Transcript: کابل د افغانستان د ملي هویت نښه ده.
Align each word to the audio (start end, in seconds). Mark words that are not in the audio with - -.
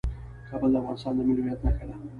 کابل 0.49 0.69
د 0.71 0.75
افغانستان 0.81 1.13
د 1.15 1.19
ملي 1.27 1.41
هویت 1.43 1.59
نښه 1.65 1.85
ده. 1.89 1.95